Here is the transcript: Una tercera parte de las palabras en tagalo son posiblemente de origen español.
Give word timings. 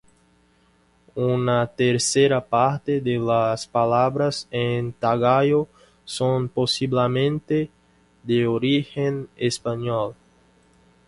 Una 1.15 1.67
tercera 1.67 2.41
parte 2.43 2.99
de 3.01 3.19
las 3.19 3.67
palabras 3.67 4.47
en 4.49 4.93
tagalo 4.93 5.67
son 6.03 6.49
posiblemente 6.49 7.69
de 8.23 8.47
origen 8.47 9.29
español. 9.37 10.15